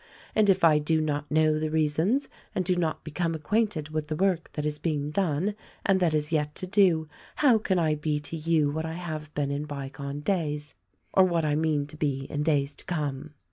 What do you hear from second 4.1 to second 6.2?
work that is being done and that